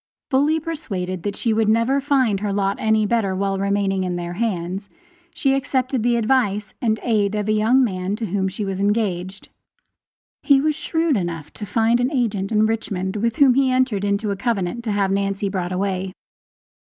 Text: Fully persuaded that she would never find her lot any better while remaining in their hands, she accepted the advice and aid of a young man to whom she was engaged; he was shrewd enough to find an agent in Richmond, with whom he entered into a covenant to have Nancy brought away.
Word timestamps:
Fully 0.31 0.59
persuaded 0.59 1.21
that 1.21 1.35
she 1.35 1.53
would 1.53 1.69
never 1.69 2.01
find 2.01 2.39
her 2.39 2.51
lot 2.51 2.77
any 2.79 3.05
better 3.05 3.35
while 3.35 3.59
remaining 3.59 4.03
in 4.03 4.15
their 4.15 4.33
hands, 4.33 4.89
she 5.35 5.53
accepted 5.53 6.01
the 6.01 6.15
advice 6.15 6.73
and 6.81 6.99
aid 7.03 7.35
of 7.35 7.47
a 7.47 7.51
young 7.51 7.83
man 7.83 8.15
to 8.15 8.25
whom 8.25 8.47
she 8.47 8.65
was 8.65 8.81
engaged; 8.81 9.49
he 10.41 10.59
was 10.59 10.73
shrewd 10.73 11.15
enough 11.17 11.53
to 11.53 11.67
find 11.67 11.99
an 11.99 12.11
agent 12.11 12.51
in 12.51 12.65
Richmond, 12.65 13.17
with 13.17 13.35
whom 13.35 13.53
he 13.53 13.69
entered 13.69 14.03
into 14.03 14.31
a 14.31 14.35
covenant 14.35 14.83
to 14.85 14.91
have 14.91 15.11
Nancy 15.11 15.49
brought 15.49 15.71
away. 15.71 16.13